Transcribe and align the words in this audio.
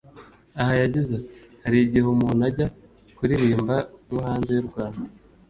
Aha 0.59 0.73
yagize 0.81 1.11
ati 1.19 1.27
“Hari 1.63 1.77
igihe 1.85 2.05
umuntu 2.09 2.41
ajya 2.49 2.67
kuririmba 3.17 3.75
nko 4.07 4.17
hanze 4.25 4.49
y’u 4.57 4.67
Rwanda 4.69 5.05